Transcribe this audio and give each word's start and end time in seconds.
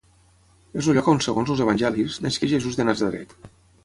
És 0.83 0.87
el 0.93 0.95
lloc 0.97 1.09
on 1.11 1.19
segons 1.25 1.51
els 1.55 1.61
evangelis, 1.65 2.17
nasqué 2.29 2.49
Jesús 2.55 2.81
de 2.81 2.87
Natzaret. 2.89 3.37